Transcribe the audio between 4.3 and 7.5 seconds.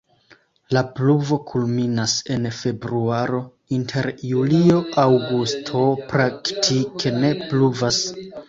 julio-aŭgusto praktike ne